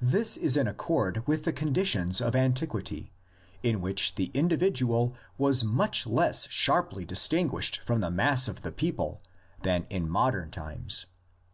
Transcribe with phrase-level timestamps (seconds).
[0.00, 3.12] This is in accord with the conditions of antiquity,
[3.62, 8.72] in which the individual was much less sharply dis tinguished from the mass of the
[8.72, 9.20] people
[9.62, 11.04] than in modern times.